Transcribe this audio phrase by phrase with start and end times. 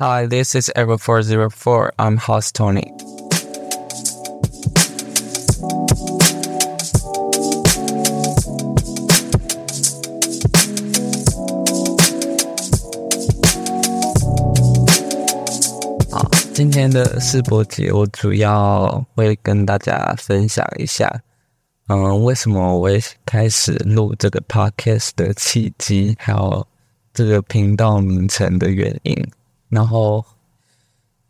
[0.00, 1.92] Hi, this is Ever Four Zero Four.
[1.98, 2.94] I'm host Tony.
[16.12, 21.22] 好，今天的世博节，我主要会跟大家分享一下，
[21.88, 26.64] 嗯，为什么我会开始录这个 podcast 的契机，还有
[27.12, 29.28] 这个频道名称的原因。
[29.68, 30.24] 然后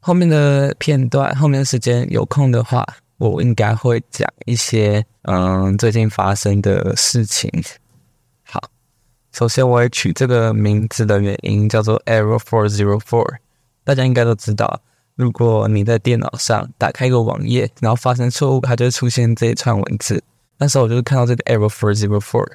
[0.00, 2.86] 后面的片段，后面的时间有空的话，
[3.18, 7.50] 我应该会讲一些嗯最近发生的事情。
[8.44, 8.62] 好，
[9.32, 13.36] 首先我会取这个名字的原因叫做 Error Four Zero Four，
[13.84, 14.80] 大家应该都知道，
[15.16, 20.22] 如果你在电脑上打开一个网页，然后发生错误，它就会出现这一串文字。
[20.58, 22.46] 那时候我就是看到这个 Error Four Zero Four，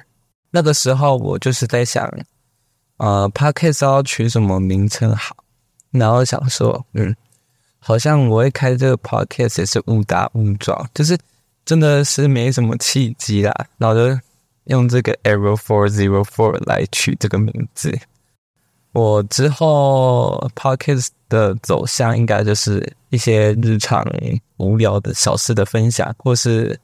[0.50, 2.10] 那个时候我就是在想，
[2.96, 5.43] 呃，Podcast 要取什么名称好？
[5.96, 7.14] 然后想说，嗯，
[7.78, 11.16] 好像我会开这个 podcast 也是误打误撞，就是
[11.64, 13.54] 真的是没什么契机啦。
[13.78, 14.20] 然后就
[14.64, 17.96] 用这个 Arrow Four Zero Four 来取这个名字。
[18.90, 24.04] 我之后 podcast 的走向应该就是一些日常
[24.56, 26.76] 无聊的小事的分享，或是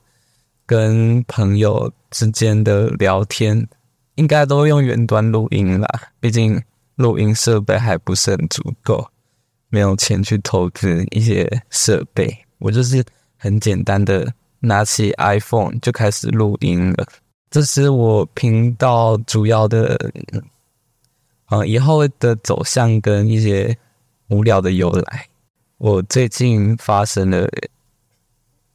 [0.67, 3.67] 跟朋友之间的聊天，
[4.14, 5.89] 应该都用远端录音啦。
[6.20, 6.62] 毕竟。
[7.01, 9.09] 录音设备还不是很足够，
[9.70, 12.31] 没有钱去投资一些设备。
[12.59, 13.03] 我就是
[13.39, 17.07] 很简单的拿起 iPhone 就开始录音了。
[17.51, 19.97] 这是我频道主要的，
[21.47, 23.75] 啊，以后的走向跟一些
[24.29, 25.27] 无聊的由来。
[25.79, 27.48] 我最近发生了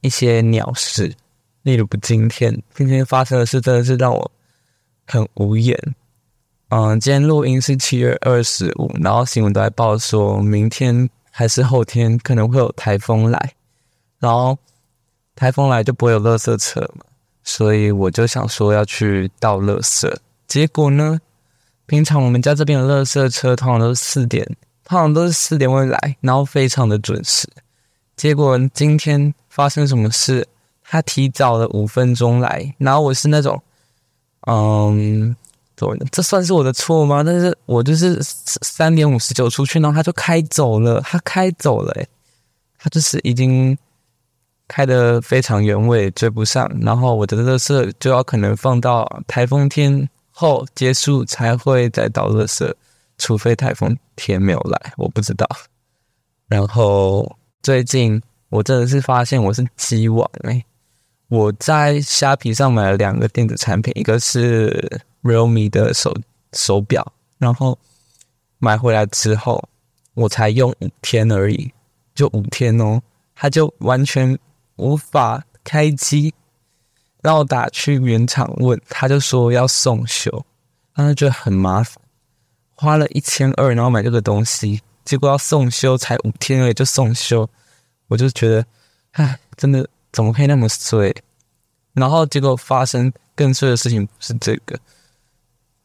[0.00, 1.14] 一些鸟事，
[1.62, 4.32] 例如不今天，今天发生的事真的是让我
[5.06, 5.78] 很无言。
[6.68, 13.52] 嗯，今天录音是七月二十五，然后新闻都在报说，明天还是后天可能会有台风来，
[14.18, 14.58] 然后
[15.36, 17.04] 台风来就不会有垃圾车嘛，
[17.44, 20.12] 所以我就想说要去倒垃圾。
[20.48, 21.20] 结果呢，
[21.86, 24.44] 平常我们家这边的垃圾车通常都是四点，
[24.82, 27.48] 通常都是四点会来，然后非常的准时。
[28.16, 30.44] 结果今天发生什么事？
[30.82, 33.62] 他提早了五分钟来，然后我是那种，
[34.48, 35.36] 嗯。
[35.76, 37.22] 走这算是我的错吗？
[37.22, 41.02] 但是我就是三点五十九出去，然后他就开走了。
[41.02, 42.08] 他开走了，诶，
[42.78, 43.76] 他就是已经
[44.66, 46.66] 开的非常原位，追不上。
[46.80, 52.74] 然后我的乐色就要可能放到台风天后结束才会再倒乐色，
[53.18, 55.46] 除非台风天没有来，我不知道。
[56.48, 60.64] 然后最近我真的是发现我是鸡王诶，
[61.28, 65.02] 我在虾皮上买了两个电子产品，一个是。
[65.26, 66.16] Realme 的手
[66.52, 67.78] 手表，然后
[68.58, 69.68] 买回来之后，
[70.14, 71.72] 我才用五天而已，
[72.14, 73.02] 就五天哦，
[73.34, 74.38] 它就完全
[74.76, 76.32] 无法开机。
[77.22, 80.46] 让我打去原厂问，他就说要送修，
[80.94, 82.00] 他就觉得很麻烦，
[82.76, 87.48] 花了一千二，然后买这个东西，结果要送修才五天而已就送修，
[88.06, 88.64] 我就觉得，
[89.12, 91.12] 唉，真的怎么可以那么衰？
[91.94, 94.78] 然后结果发生更衰的事情不是这个。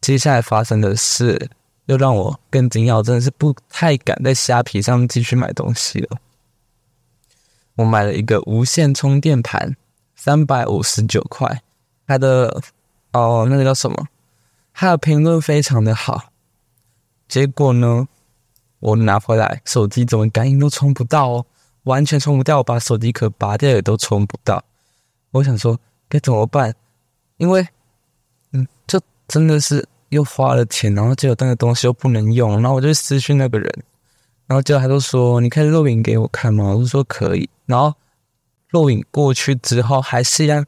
[0.02, 1.50] 接下来发生的事
[1.86, 6.18] 又让我更惊讶，真的是不太敢在虾皮上继续买东西了。
[7.76, 9.78] 我买了一个无线充电盘，
[10.16, 11.62] 三百五十九块，
[12.08, 12.62] 它的
[13.14, 14.08] 哦那个叫什么？
[14.74, 16.32] 它的评论非常的好。
[17.28, 18.08] 结果呢，
[18.80, 21.46] 我拿回来手机怎么感应都充不到哦，
[21.84, 24.64] 完全充不掉，我把手机壳拔掉也都充不到。
[25.32, 25.80] 我想说
[26.10, 26.76] 该怎么办？
[27.38, 27.68] 因为
[28.52, 29.88] 嗯，这真的是。
[30.12, 33.84] 又花了钱，然后结果那个东西又不能用，然后我就私讯那个人，
[34.46, 37.50] 然后结果他就说：“你可以录影给我看吗？”我就说可以。
[37.66, 37.94] 然后
[38.72, 40.66] 录影过去之后，还是一样，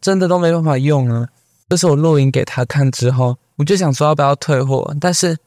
[0.00, 1.28] 真的都没办法用啊。
[1.68, 5.38] 就是我录影给他看之后，我就想说要不要退货，但是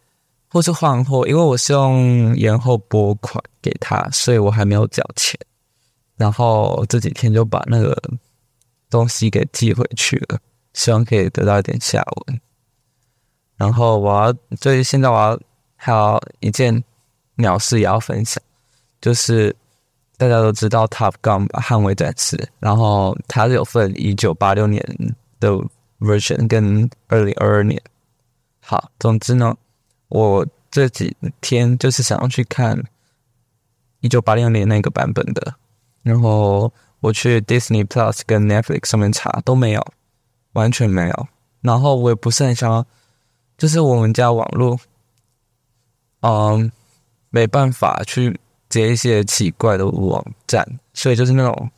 [0.48, 5.38] 或是换货，因为我是用延后拨款给他，所以我还没有缴钱。
[6.16, 8.02] 然后这几天就把那个
[8.90, 10.40] 东西给寄回去了，
[10.74, 12.40] 希望可以得到一点下文。
[13.58, 15.40] 然后我要，最现在我要
[15.78, 16.84] 还有一件
[17.36, 18.42] 鸟事也要分享，
[19.00, 19.56] 就是
[20.18, 24.84] 大家都知道 Top Gun 捍卫战士，然后它是有分一九八六年
[25.40, 25.52] 的
[26.02, 27.82] version 跟二零二二年。
[28.60, 29.56] 好，总之呢，
[30.10, 32.84] 我这几天就是想要去看
[34.02, 35.56] 一九八六年那个版本的，
[36.04, 39.86] 然后我去 Disney Plus 跟 Netflix 上面查都没有，
[40.52, 41.28] 完全没有。
[41.62, 42.86] 然后我也不是很想要。
[43.58, 44.78] 就是我们家网络，
[46.22, 46.72] 嗯，
[47.30, 51.72] 没办法去接一些奇怪的网站，所以就是那种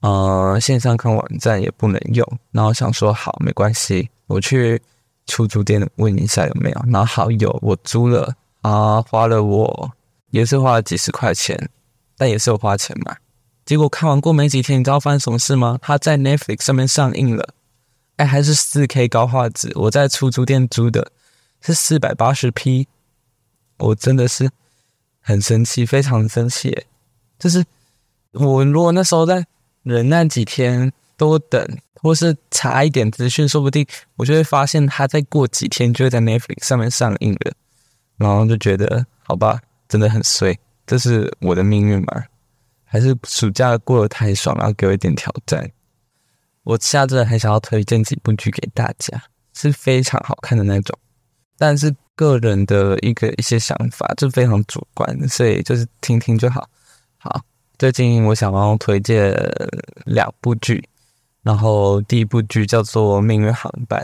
[0.00, 2.26] 呃线上看网站也不能用。
[2.50, 4.80] 然后想说好没关系，我去
[5.26, 6.84] 出租店问一下有没有。
[6.86, 9.92] 然后好有，我租了啊，花了我
[10.30, 11.68] 也是花了几十块钱，
[12.16, 13.16] 但也是有花钱买。
[13.64, 15.78] 结果看完过没几天，你知道发生什么事吗？
[15.82, 17.48] 他在 Netflix 上面上映了，
[18.16, 19.70] 哎，还是四 K 高画质。
[19.74, 21.12] 我在出租店租的
[21.60, 22.88] 是四百八十 P，
[23.78, 24.50] 我真的是
[25.20, 26.86] 很生气，非常生气。
[27.38, 27.64] 就是
[28.32, 29.46] 我如果那时候在
[29.82, 33.86] 忍耐几天，多等，或是查一点资讯，说不定
[34.16, 37.52] 我就会发现它再过几天就会在 Netflix 上面上映了。
[38.16, 42.24] 然后就觉得好吧，真的很衰，这是我的命运嘛。
[42.84, 45.70] 还是暑假过得太爽，然后给我一点挑战。
[46.66, 49.22] 我下次还想要推荐几部剧给大家，
[49.54, 50.98] 是非常好看的那种，
[51.56, 56.68] 但是个人的一个一些想法就非常主观，所以就是听听就好。
[57.18, 57.40] 好，
[57.78, 59.32] 最近我想要推荐
[60.06, 60.84] 两部剧，
[61.44, 64.02] 然后第一部剧叫做《命运航班》，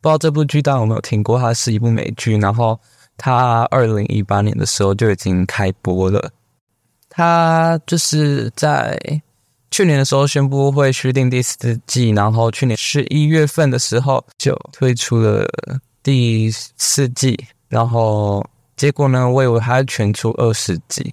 [0.00, 1.38] 不知道这部剧大家有没有听过？
[1.38, 2.80] 它是一部美剧，然后
[3.16, 6.32] 它二零一八年的时候就已经开播了。
[7.08, 8.98] 它就是在
[9.74, 15.44] 去年的时候宣布会续订第四季，然后去年十一月份的时候就推出了
[16.00, 17.36] 第四季，
[17.68, 21.12] 然后结果呢，我以为它全出二十集，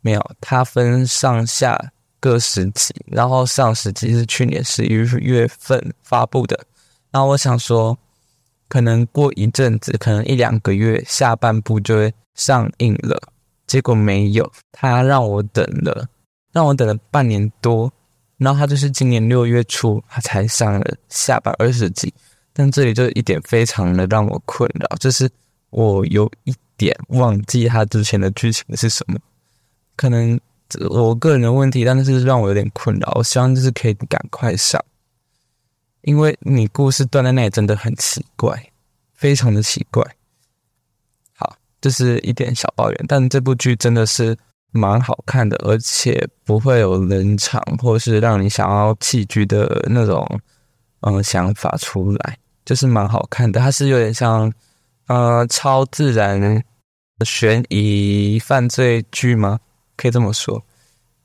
[0.00, 1.78] 没有，它分上下
[2.18, 6.58] 各十集，然后上十集是去年十一月份发布的，
[7.10, 7.98] 然后我想说，
[8.66, 13.20] 可能过一阵子，可能一两个月，下半部就会上映了。
[13.66, 16.08] 结果没有，他让我等了，
[16.52, 17.92] 让我等了半年多，
[18.38, 22.12] 然后他就是今年六月初，他才上了下半二十集，
[22.52, 25.30] 但这里就一点非常的让我困扰，就是
[25.70, 29.18] 我有一点忘记他之前的剧情是什么，
[29.96, 30.40] 可能
[30.88, 33.12] 我个人的问题，但是让我有点困扰。
[33.16, 34.82] 我希望就是可以赶快上，
[36.02, 38.70] 因为你故事断在那里真的很奇怪，
[39.14, 40.02] 非常的奇怪。
[41.34, 44.36] 好这是一点小抱怨，但这部剧真的是
[44.72, 50.26] 蛮好看的，而且不会有冷场或是让你想要弃剧的那种
[51.00, 53.60] 嗯想法出来，就是蛮好看的。
[53.60, 54.52] 它是有点像
[55.06, 56.62] 呃超自然
[57.24, 59.58] 悬疑犯罪剧吗？
[59.96, 60.62] 可以这么说。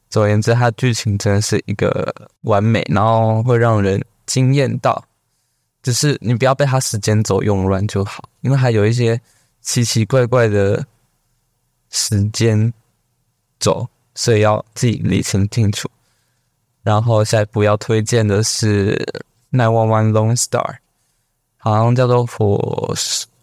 [0.09, 5.03] 总而言之，它剧情真的是一个完美，然后会让人惊艳到。
[5.83, 9.19] 只是你不要被它时间轴用乱就好，因为还有一些。
[9.61, 10.85] 奇奇怪怪的
[11.89, 12.71] 时间
[13.59, 15.89] 走，所以要自己理清清楚。
[16.83, 18.95] 然后下一步要推荐的是
[19.57, 20.61] 《Nine One One Lone Star》，
[21.57, 22.95] 好像叫做“火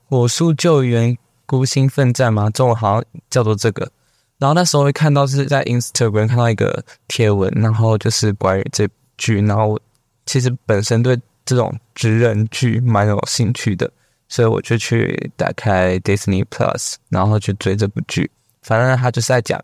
[0.09, 1.17] 火速救援
[1.47, 2.49] 孤星奋战”吗？
[2.51, 3.91] 中文好像叫做这个。
[4.39, 8.89] 然后那时候会看到是在 Instagram 看到一个贴文，然后就是关于这
[9.19, 9.41] 剧。
[9.41, 9.79] 然后
[10.27, 13.91] 其实本身对这种职人剧蛮有兴趣的。
[14.29, 18.31] 所以我就去打开 Disney Plus，然后去追这部剧。
[18.63, 19.63] 反正他就是在讲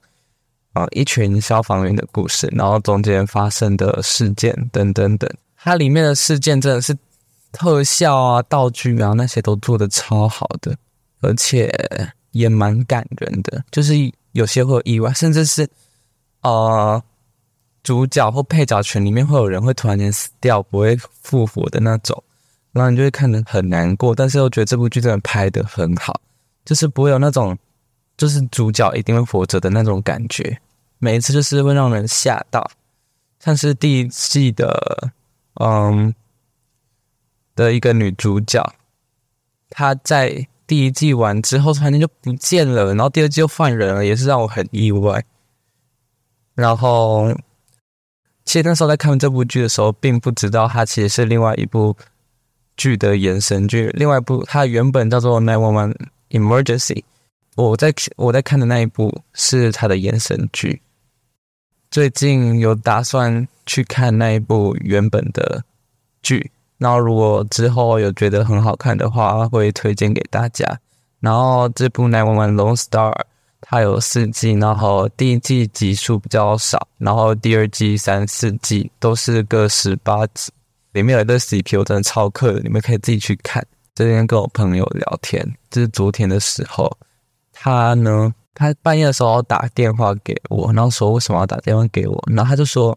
[0.73, 5.31] 啊一群消防员的故事，然后中间发生的事件等等等。
[5.57, 6.97] 它里面的事件真的是
[7.53, 10.77] 特效啊、道具啊那些都做的超好的，
[11.21, 11.73] 而且
[12.31, 13.65] 也蛮感人的。
[13.71, 13.95] 就是
[14.33, 15.69] 有些会有意外，甚至是
[16.43, 17.03] 呃
[17.83, 22.23] 主角或配角群里面会有人会突然间死掉，不会复活的那种。
[22.71, 26.21] 然后你就会看得很难过，但是又觉得这部剧真的拍得很好，
[26.65, 27.59] 就是不会有那种
[28.19, 30.61] 就是主角一定会活着的那种感觉，
[30.99, 32.71] 每一次就是会让人吓到。
[33.41, 35.11] 像是第一季的，
[35.55, 36.15] 嗯，
[37.55, 38.75] 的一个女主角，
[39.71, 45.25] 她在第一季完之后突然间就不见了，然后第二季又换人了，也是让我很意外。
[46.55, 47.35] 然后，
[48.45, 51.97] 其实那时候在看这部剧的时候，并不知道它其实是另外一部。
[52.81, 55.97] 剧的延伸剧，另外一部它原本叫做《Nine One One
[56.31, 56.95] Emergency》，
[57.59, 60.81] 我在我在看的那一部是它的延伸剧。
[61.91, 65.65] 最近有打算去看那一部原本的
[66.23, 70.65] 剧，然后如果之后有觉得很好看的话，会推荐给大家。
[71.19, 73.11] 然后这部《Nine One One Lone Star》
[73.61, 80.53] 它有四季，然后第一季集数比较少，然后第二季三四季都是各十八集。
[80.93, 83.67] 里面有一个 CP，我真的超克的，你们可以自己去看。
[83.97, 86.97] 这天跟我朋友聊天，就是昨天的时候，
[87.61, 92.97] 他呢，他半夜的时候打电话给我，然后说为什么要打电话给我，然后他就说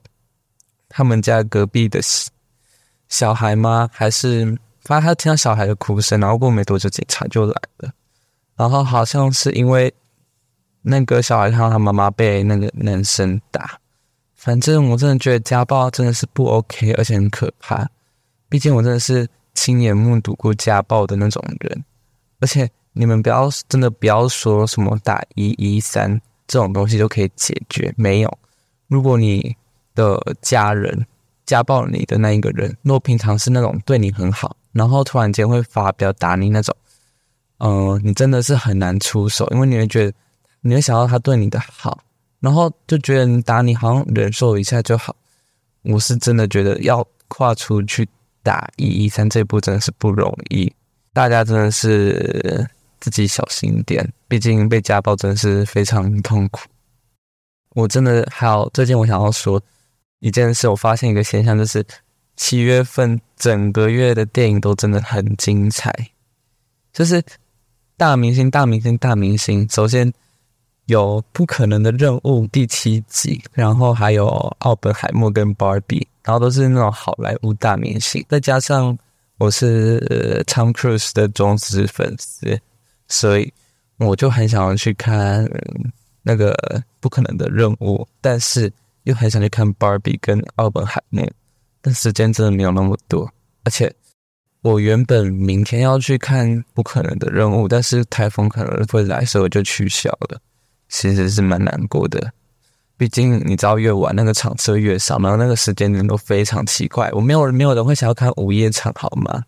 [0.88, 2.00] 他们家隔壁的
[3.10, 3.90] 小孩吗？
[3.92, 4.46] 还是
[4.84, 7.92] 反正他听到小孩的哭声，然后过没多久警察就来了，
[8.56, 9.92] 然后好像是因为
[10.84, 13.80] 那个小孩看到他妈妈被那个男生打，
[14.36, 17.90] 反正我真的觉得家暴真的是不 OK，而且很可怕。
[18.48, 21.84] 毕竟我真的是亲眼目睹过家暴的那种人，
[22.40, 28.38] 而且你们不要真的不要说什么打一一三这种东西就可以解决，没有。
[28.88, 29.56] 如果你
[29.96, 31.06] 的家人
[31.46, 36.76] 家暴你的那一个人，若平常是那种对你很好，然后突然间会发飙打你那种，
[37.60, 40.14] 嗯，你真的是很难出手，因为你会觉得。
[40.64, 42.04] 你会想到他对你的好，
[42.40, 45.16] 然后就觉得你打你好像忍受一下就好。
[45.82, 48.08] 我是真的觉得要跨出去
[48.44, 50.72] 打一一三这步真的是不容易，
[51.14, 52.70] 大家真的是
[53.02, 56.62] 自己小心一点，毕竟被家暴真是非常痛苦。
[57.76, 59.62] 我真的还有最近我想要说
[60.20, 61.86] 一件事，我发现一个现象，就是
[62.38, 65.94] 七月份整个月的电影都真的很精彩，
[66.94, 67.22] 就是
[67.98, 69.68] 大明星、大明星、大明星。
[69.70, 70.14] 首先。
[70.88, 74.28] 有不可能的任务第七集，然后还有
[74.60, 78.98] 奥本海默跟 Barbie，然后都是那种好莱坞大明星，再加上
[79.38, 82.60] 我是 Tom Cruise 的忠实粉丝，
[83.12, 83.54] 所以
[83.98, 85.46] 我就很想要去看
[86.24, 86.56] 那个
[87.02, 88.72] 不可能的任务，但是
[89.04, 91.30] 又很想去看 Barbie 跟奥本海默，
[91.82, 93.30] 但时间真的没有那么多，
[93.66, 93.94] 而且
[94.62, 100.40] 我原本明天要去看不可能的任务，但是台风可能会来，所以我就取消了。
[100.88, 102.32] 其实是蛮难过的，
[102.98, 107.10] 毕竟你知道越晚那个场次越少，然后那个时间点都非常奇怪。
[107.12, 109.44] 我没有人没有人会想要看午夜场好吗？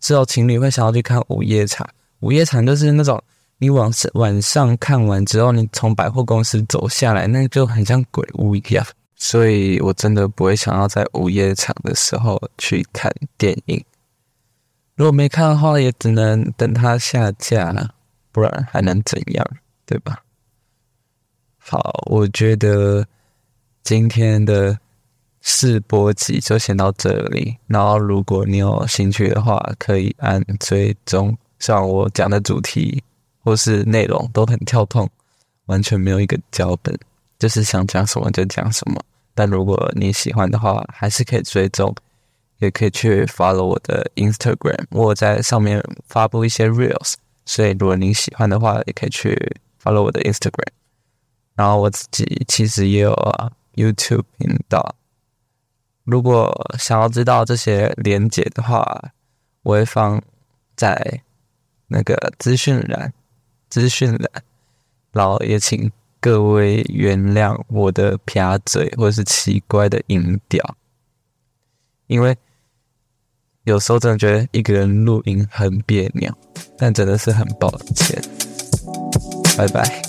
[0.00, 1.88] 只有情侣会想要去看午夜场。
[2.20, 3.22] 午夜场就是那种
[3.58, 8.86] 你晚上晚上看完之后，你从百货公司走下来，那就很像鬼屋一样。
[9.16, 13.84] 所以我真的不会想要在午夜场的时候去看电影。
[14.94, 17.94] 如果没看的话，也只能等它下架了，
[18.30, 19.44] 不然还能怎样？
[19.84, 20.22] 对吧？
[21.58, 23.06] 好，我觉得
[23.82, 24.78] 今天的
[25.40, 27.56] 试播集就先到这里。
[27.66, 31.36] 然后，如果你有兴趣的话，可以按追踪。
[31.58, 33.02] 像我讲的主题
[33.44, 35.08] 或是内容都很跳痛，
[35.66, 36.96] 完全没有一个脚本，
[37.38, 39.00] 就是想讲什么就讲什么。
[39.34, 41.94] 但如果你喜欢的话，还是可以追踪，
[42.58, 47.14] 也可以去 follow 我的 Instagram，我在上面发布一些 reels。
[47.44, 49.34] 所以，如果你喜欢的话，也可以去
[49.82, 50.72] follow 我的 Instagram。
[51.54, 53.14] 然后我自己其实也有
[53.74, 54.94] YouTube 频道，
[56.04, 59.12] 如果想要知道这些连接的话，
[59.62, 60.22] 我会放
[60.76, 61.22] 在
[61.88, 63.12] 那个资讯栏，
[63.68, 64.42] 资讯栏。
[65.10, 65.90] 然后也请
[66.20, 70.76] 各位原谅我的撇嘴或者是奇怪的音调，
[72.06, 72.36] 因为
[73.64, 76.32] 有时候真的觉得一个人录音很别扭，
[76.76, 78.22] 但真的是很抱歉。
[79.56, 80.07] 拜拜。